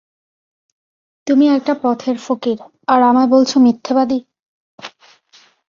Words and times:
তুমি 1.27 1.45
একটা 1.49 1.73
পথের 1.83 2.17
ফকির, 2.17 2.57
আর 2.87 2.99
আমায় 3.01 3.29
বলছ 3.29 3.51
মিথ্যেবাদী? 3.57 4.19